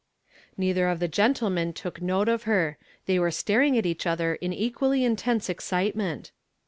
[0.57, 4.51] Neither of the gentlemen took note of her; thoj were staring at each other in
[4.51, 6.31] equally inteiise excitement.